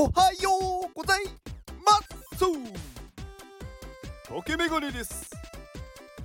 [0.00, 0.50] おはよ
[0.88, 1.24] うござい
[1.84, 1.90] ま
[2.36, 2.44] す。
[4.28, 5.28] 竹メガネです。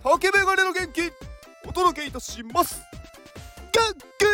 [0.04, 1.12] 竹メガネの元気
[1.68, 2.84] お届けいたします。
[3.72, 3.82] 元
[4.20, 4.26] 気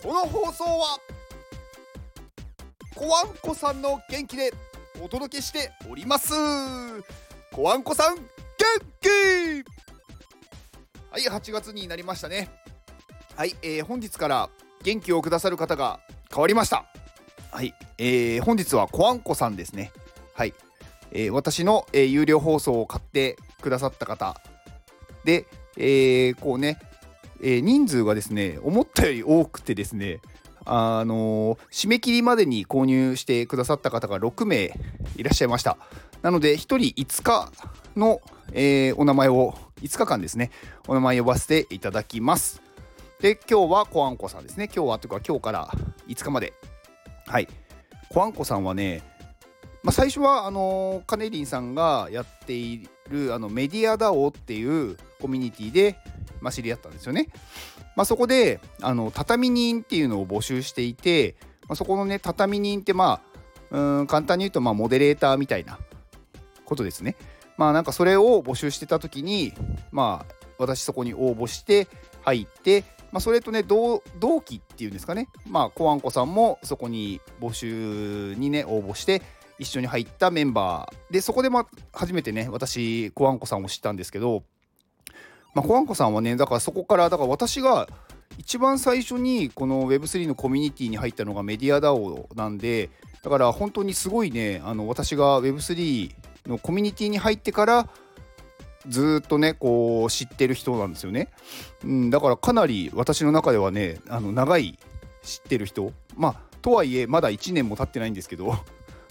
[0.00, 1.00] この放送は
[2.94, 4.54] コアンコさんの元気で
[5.02, 6.32] お届けしております。
[7.52, 8.22] コアンコさん元
[9.00, 9.08] 気。
[11.10, 12.48] はい8月になりましたね。
[13.34, 14.48] はい、えー、本日から
[14.84, 15.98] 元気をくださる方が
[16.32, 16.84] 変わりました。
[17.50, 19.90] はい、えー、本日はコアンコさんですね。
[20.34, 20.54] はい、
[21.10, 24.40] えー、私の、えー、有料放送を買ってくださった方。
[25.24, 26.78] で、えー、こうね、
[27.42, 30.20] え、人数がですね思ったより多くてですね
[30.64, 34.72] あのー、締め切りまでに購入してくださった方が6名
[35.16, 35.78] いらっしゃいました。
[36.22, 37.52] なので1人5日
[37.96, 38.20] の、
[38.52, 40.50] えー、お名前を5日間ですね
[40.86, 42.60] お名前呼ばせていただきます。
[43.20, 44.66] で今日はコアンコさんですね。
[44.66, 45.68] 今日はというか今日から
[46.06, 46.52] 5日まで
[47.28, 47.48] はい。
[48.08, 49.02] コアンコさんはね、
[49.82, 55.98] まあ、最初はあのカネリンさんがやっているあのメディアダオっていうコミュニティで、
[56.40, 57.28] まあ、知り合ったんですよね、
[57.94, 61.36] まあ、そこであの畳人っていうのを募集していて、
[61.68, 63.20] まあ、そこのね畳人ってま
[63.70, 65.78] あうん簡単に言うとまあモデレーターみたいな
[66.64, 67.16] ことですね。
[67.58, 69.52] まあなんかそれを募集してた時に
[69.90, 71.88] まあ私そこに応募して
[72.22, 74.02] 入ってまあ、それとね同
[74.44, 75.28] 期っていうんですかね。
[75.48, 79.22] まあコアンコさんもそこに募集にね応募して
[79.58, 81.12] 一緒に入ったメンバー。
[81.12, 84.42] でそこでま初めてね私コアンコさんを知ったんですけど、
[85.54, 87.88] まあ、コアンコさんはねだからそこからだから私が
[88.36, 92.90] 一番最初にこの Web3 のコミュニティに入ったのがメディア DAO なんで
[93.22, 96.14] だから本当にすごいねあの私が Web3
[96.46, 97.88] のコミュニティに入ってから
[98.88, 101.28] ずっとねこう知ってる人なんですよね、
[101.84, 104.78] うん、だからかなり私の中ではねあの長い
[105.22, 105.92] 知ってる人。
[106.16, 108.56] まあとはいえまだ1年も経ってないんですけど。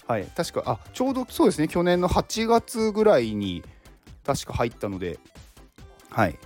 [0.06, 3.62] はい確かあちょうどそうですね去年の8月ぐらいに
[4.24, 5.18] 確か入ったので。
[6.10, 6.38] はい。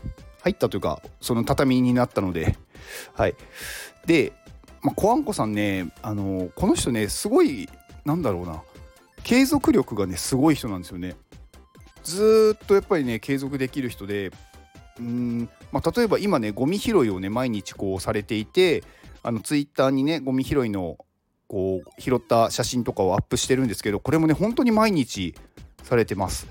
[0.43, 2.57] 入ったというかその畳になったので。
[3.15, 3.35] はい。
[4.05, 4.33] で、
[4.83, 7.69] まあ、コアンコさんねあのこの人ねすごい
[8.05, 8.63] なんだろうな。
[9.23, 11.15] 継続力がねすごい人なんですよね。
[12.03, 14.31] ずっとやっぱりね継続できる人で
[14.99, 18.85] うん、まあ、例えば今ねゴミ拾いをね毎日こうされていて
[19.23, 20.99] あのツイッターにねゴミ拾いの
[21.49, 25.35] こう拾った写真とかをアップしてるんですけどこれもね本当に毎日
[25.83, 26.47] されてます。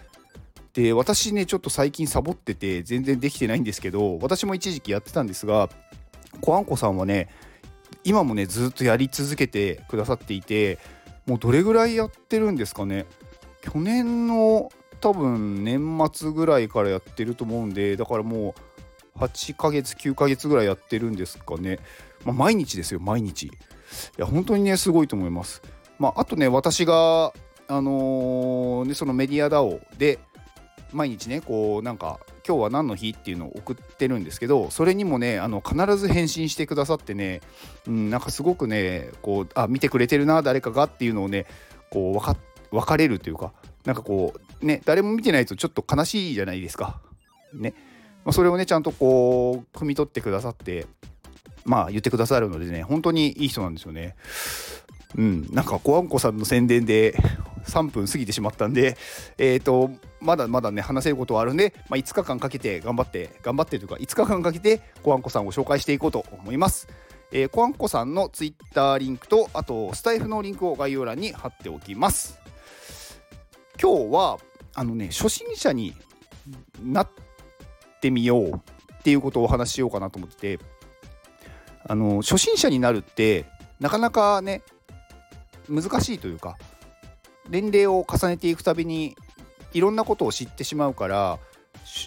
[0.73, 5.69] で私ねちょっと最近サボってて全然できてないんですけど私も一時期やってたんですが
[6.39, 7.27] コアンコさんはね
[8.05, 10.79] 今もねずっとやり続けてくださっていて
[11.27, 13.05] もうどれぐらいやってるんですかね
[13.61, 18.55] 去年の多分年末ぐらいからやってると思うんでだからも
[19.17, 21.79] う8ヶ月9ヶ月ぐらいやってるんですかね、
[22.23, 23.47] まあ、毎日ですよ毎日。
[23.47, 23.51] い
[24.17, 25.61] や本当にねすごいと思います。
[25.99, 27.33] まああとね私が
[27.67, 30.19] あのー、ねそのメディア DAO で
[30.93, 37.41] 毎日ねこうなんか今日は何の日っていうのを送ってるんですけどそれにもねあの必ず返信してくださってね、
[37.87, 41.45] うん、なんかすごくねこうあ見てくれてるな誰かがっていうのをね
[41.89, 42.35] こう分か
[42.71, 43.53] 分かれるというか
[43.85, 47.01] なんかこうね誰も見てないとちょっと悲しいじゃないですか。
[47.53, 47.73] ね。
[48.23, 50.85] まあ、それをねちゃんとこう汲み取ってくださって
[51.65, 54.15] まあ言ってくださるのでね本当にいい人なんですよね。
[55.17, 57.15] うん、なんかコアンコさんの宣伝で
[57.65, 58.97] 3分過ぎてしまったんで、
[59.37, 66.87] えっ、ー、と、まだまだね、話せることはあるんで、まあ、5日間かけて頑張って、頑張ってというか、5日間かけてコアンコさんを紹介していこうと思います。
[67.31, 72.40] えー、コアンコさんの Twitter リンクと、あと、スタイフのリンクを概要欄に貼っておきます。
[73.81, 74.37] 今日は
[74.75, 75.95] あのね初心者に
[76.83, 77.09] なっ
[77.99, 78.59] てみようっ
[79.03, 80.63] ていうことをお話ししようかなと思ってて
[81.87, 83.45] あの初心者になるって
[83.79, 84.61] なかなかね
[85.67, 86.57] 難しいというか
[87.49, 89.15] 年齢を重ねていくたびに
[89.73, 91.39] いろんなことを知ってしまうから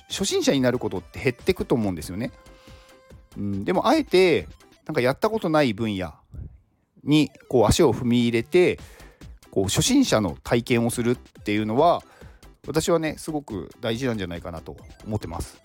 [0.08, 2.30] 初心者になることって減ってくと思うんですよね。
[3.36, 4.48] うん、でもあえて
[4.86, 6.14] なんかやったことない分野
[7.02, 8.78] にこう足を踏み入れて
[9.54, 12.02] こう初心者の体験をするっていうのは
[12.66, 15.60] 私はねすごく大事なんじゃないかなと思ってます。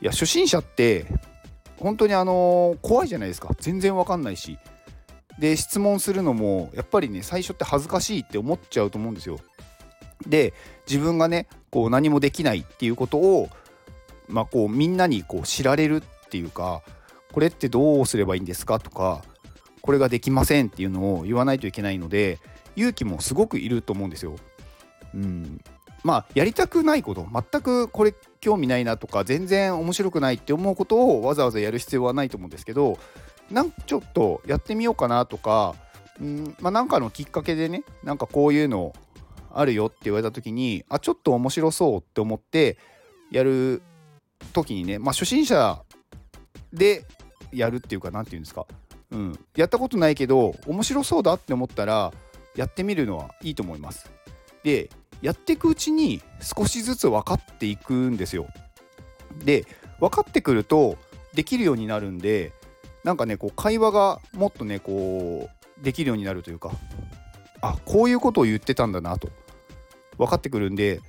[0.00, 1.04] いや初心者って
[1.76, 4.56] 本当にあの怖いじゃないですか全然わかんないし
[5.38, 9.38] で質問するのもやっぱりね最初って恥ずかしいって思っちゃうと思うんですよ。
[10.26, 10.54] で
[10.88, 13.50] 自分がねこう何もできないっていうことを
[14.28, 16.80] まあこうみんなにこう知られるっていうか
[17.32, 19.22] これってどうすればいいんですかとか
[19.82, 22.38] これができませんっていうのを言わないといけないので
[22.76, 24.36] 勇気もすごくいると思うんですよ。
[25.14, 25.60] うん、
[26.04, 32.98] まあやりたくないこと全くこれ興味ないなとか全然面白くないって思うことをわざわざやる必要はないと思うんですけど
[33.50, 35.74] なんちょっとやってみようかなとか
[36.20, 36.56] うん。
[36.60, 38.92] まあ、なんかのきっかけでねなんかこういうの
[39.52, 42.78] あるよって言われた時にあちょっと面白そうって思って
[43.30, 43.82] やる
[44.52, 45.82] 時にね、まあ、初心者
[46.72, 47.04] で
[47.52, 48.66] やるっていうか何て言うんですか、
[49.10, 52.12] うん、やったことないけど面白そうだって思ったら
[52.56, 54.10] やってみるのはいいと思います。
[54.62, 54.90] で
[55.22, 58.46] やっていくうちに少しずつ分かっていくんですよ。
[59.44, 59.64] で
[60.00, 60.96] 分かってくると
[61.34, 62.52] できるようになるんで
[63.04, 65.48] なんかねこう会話がもっとねこ
[65.80, 66.70] うできるようになるというか
[67.60, 69.28] あこういうことを言ってたんだなと
[70.18, 71.00] 分かってくるんで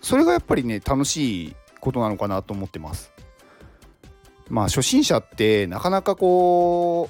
[0.00, 3.12] それがやっぱりね楽しいことなのかなと思ってます。
[4.48, 7.08] まあ初心者ってなかなかこ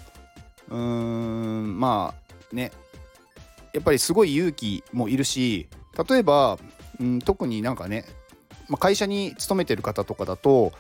[0.69, 2.70] ううーんまあね
[3.75, 5.69] やっぱりすごい勇気もいるし
[6.09, 6.59] 例えば、
[7.00, 8.05] うん、特になんかね、
[8.69, 10.73] まあ、会社に勤めてる方とかだと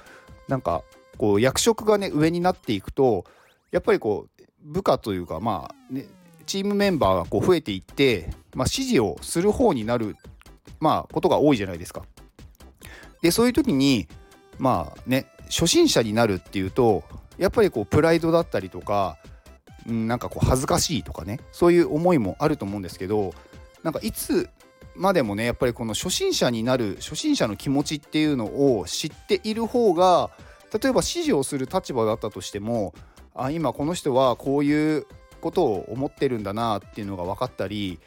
[0.48, 0.82] なんか
[1.18, 3.24] こう役職がね上になっていくと
[3.72, 6.06] やっぱりこう部下というかまあね
[6.46, 10.16] チームメンバーがこう増えていって、まあ、指示をする方になる、
[10.78, 12.04] まあ、ことが多いじゃないですか。
[13.22, 14.06] でそういう時に
[14.58, 17.02] まあね初心者になるっていうと
[17.38, 19.16] やっぱりこうプライドだったりとか、
[19.86, 23.34] なんかこう恥ずかしいとかねそういう思いもあると思うんですけど
[23.82, 24.48] なんかいつ
[24.96, 30.30] までもねやっぱりこの初心者になる初心者の気持ちっていうのを知っている方が
[30.72, 32.94] 例えば指示をする立場だったとしても
[33.34, 35.06] あ今この人はこういう
[35.40, 37.98] ことを思ってるんだなっていうのが分かったり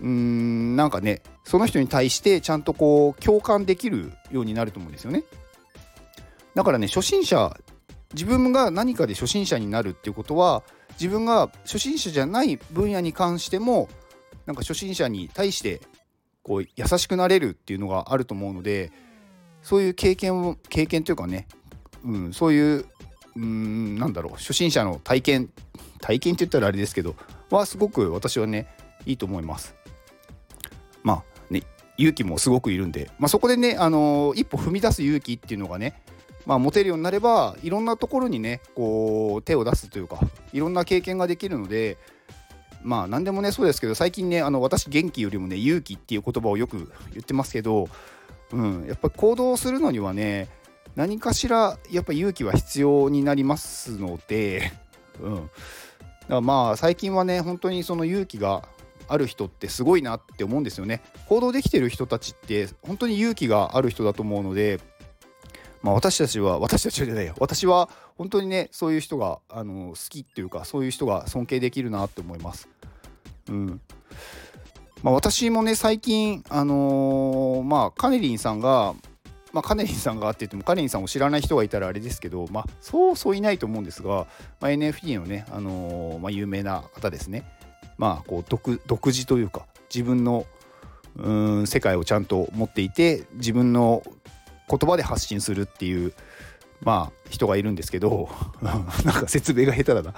[0.00, 5.22] うーんなんかねその人に対してちゃんとこう共感できるようになると思うんですよね。
[6.54, 7.56] だからね初心者
[8.12, 10.62] 自分が何かで初心者になるっていうことは
[10.92, 13.88] 自分が初心者じゃない分野に関しても
[14.46, 15.80] なんか初心者に対して
[16.42, 18.92] こう優しくなれるっていうのがあると思うので
[19.62, 21.48] そういう経験を経験というかね、
[22.04, 22.86] うん、そういう
[23.34, 25.50] うんなんだろう初心者の体験
[26.00, 27.16] 体験って言ったらあれですけど
[27.50, 28.68] はすごく私はね
[29.04, 29.74] いいと思います。
[31.02, 31.62] まあね
[31.98, 36.02] 勇気もすごくいるんで、まあ、そこでね、あのー、一歩踏み出す勇気っていうのがね、
[36.46, 40.20] まあ、持てるようになればいろんなところにねこう手を出すというか
[40.52, 41.98] いろんな経験ができるので
[42.82, 47.88] まあ何でもねそうですけど最近ねあの私元気よりもね勇気っていう言葉をよく言ってますけど、
[48.52, 50.48] うん、やっぱり行動するのにはね
[50.94, 54.72] 何かしらやっぱ勇気は必要になりますので、
[55.20, 55.48] うん、だか
[56.28, 58.68] らまあ最近はね本当にその勇気が
[59.08, 61.02] ある人ってすごいなって思うんですよね。
[61.28, 64.80] 行動できてる人たちって本当に勇気がある人だと思うので
[65.86, 67.88] まあ、私たちは私たちじゃないよ私は
[68.18, 72.68] 本当にねそういう人があの好きっていうかそういう人が尊敬できるなって思います。
[73.48, 73.80] うん
[75.04, 78.96] まあ、私もね最近あのー、まあカネリンさんが
[79.52, 84.26] まあ、カネリンさんがあって言ってもカネリンさんを知らない人がいたらあれですけど、まあ、そうそういないと思うんですが、
[84.60, 87.44] まあ、NFT のね、あのー、まあ、有名な方ですね。
[87.96, 90.46] まあ、こう独独自というか自分の
[91.16, 94.02] うん世界をちゃんと持っていて自分の
[94.68, 96.12] 言葉で発信するっていう
[96.82, 98.28] まあ人がいるんですけど
[98.60, 100.14] なんか説明が下手だな。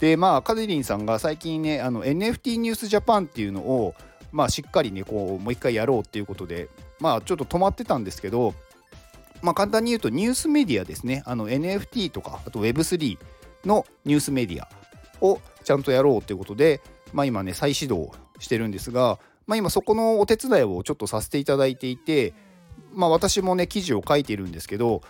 [0.00, 3.94] でまあカデリンさんが最近ねあの NFT ニュースジャパンっていうのを
[4.32, 6.68] まあしっかりねこうもう一回やろうっていうことで
[7.00, 8.54] まあちょっと止まってたんですけど
[9.42, 11.22] まあ簡単に言うとニュースメディアですね。
[11.26, 13.18] あの NFT とかあと Web3
[13.64, 14.68] のニュースメディア
[15.20, 16.80] をちゃんとやろうっていうことで
[17.12, 22.32] まあ今ね再始動してるんですがまあ今そこのお手伝いをちょっとさせていただいていて
[22.92, 25.02] まあ私もね記事を書いているんですけど、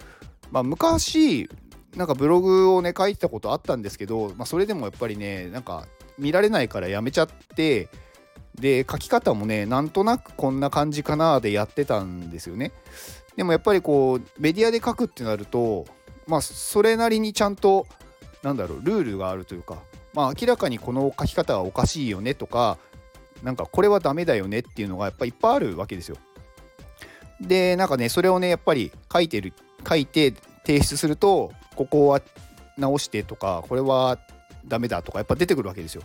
[0.50, 1.48] まあ、昔
[1.96, 5.86] なんかブログをね書いてたことあったんですけど、まあ、それでもやっぱりねなんか
[6.18, 7.88] 見られないからやめちゃって
[8.54, 12.72] で書き方もねなんとなくこんな感じかなでやってたんですよね。
[13.36, 15.86] でもやっぱりこうメディアで書くってなると
[16.26, 17.86] まあそれなりにちゃんと
[18.42, 19.78] なんだろうルールがあるというか
[20.12, 22.78] まあ明らかにこの書き方はおかしいよねとか
[23.42, 26.16] なんかこれはダメだよねっていうのがやっぱいっぱいあるわけですよ。
[27.40, 29.52] でなんかねそれをねやっぱり書いてる
[29.88, 30.32] 書いて
[30.64, 32.20] 提出するとここは
[32.76, 34.18] 直してとかこれは
[34.66, 36.02] ダメだとかやっぱ出てくるわけですよ。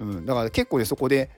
[0.00, 1.30] うん、だから結構ねそこで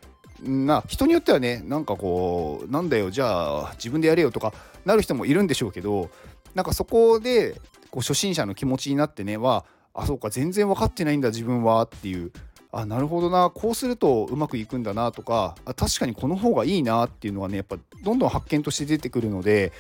[0.43, 4.53] な人によってはねなんかこうなんだよじゃあ自分でやれよとか
[4.85, 6.11] なる人もいるんでしょうけど
[6.55, 12.33] なんかそこでこう初心者の気持ちになってねはあそうか全然分かってないんだ自分はっていう
[12.71, 13.51] あなるほどな。
[13.51, 19.73] こうするとうまくいくんだなとかあ確かにこの方がいいなっていうのはねやっぱどんどん発見として出てくるので、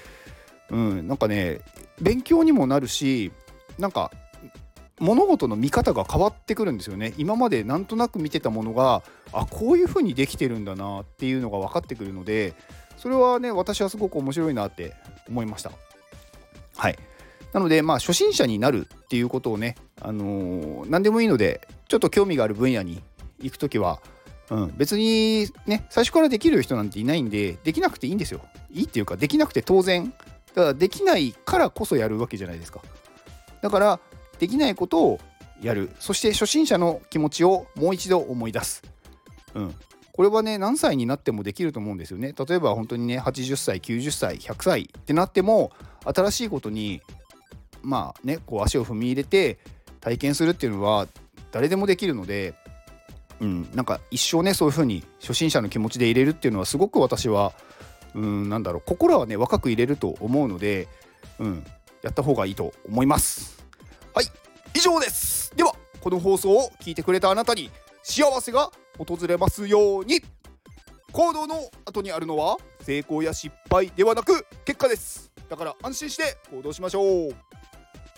[0.70, 1.60] うん、なんかね
[2.00, 3.30] 勉強にもなるし
[3.78, 4.10] なんか
[5.00, 7.14] 物事の見方が変わってくるんですよね。
[7.18, 9.02] 今までなんとなく見てたものが
[9.32, 12.54] あこういう風にできてるんだなっていうのが分かってくるので
[12.96, 14.94] それはね私はすごく面白いなって
[15.28, 15.70] 思いました。
[16.76, 16.98] はい。
[17.52, 23.02] なのでまあ初心者になるっていうことをねあのー、何でもいいのでちょっと興味がある分野に
[23.40, 24.00] 行く時は、
[24.50, 28.40] うん、別にね最初からできる人なんていないんでできなくていいんですよ。
[28.70, 30.12] いいっていうかできなくて当然。
[30.54, 32.80] だからできないからこそやるわけじゃないですか。
[33.62, 34.00] だから
[34.38, 35.20] できないことを
[35.60, 35.90] やる。
[35.98, 38.82] そして初心者の気持ちをもう一度思い出す、
[39.54, 39.74] うん、
[40.12, 42.34] これはね何歳になってもできると思うんですよね。
[42.36, 45.70] 例えば本当にね80歳90歳100歳ってなっても
[46.04, 47.00] 新しいことに
[47.82, 49.58] まあねこう足を踏み入れて
[50.00, 51.06] 体験するっていうのは
[51.52, 52.54] 誰でもできるので、
[53.40, 57.52] うん、なんか一生ねそういう風に初心者の気持ちで入れるっていうのはすごく私は
[58.14, 60.88] うんなんだろう心はね若く入れると思うので、
[61.38, 61.64] うん、
[62.02, 63.64] やった方がいいと思います。
[64.14, 64.26] はい
[64.74, 65.54] 以上です。
[65.56, 67.70] ではこの放送を聞いてくれたあなたに
[68.02, 70.22] 幸せが訪れますように。
[71.10, 75.32] 行動の後にあるのは成功や失敗ではなく結果です。
[75.48, 77.47] だから安心して行動しましょう。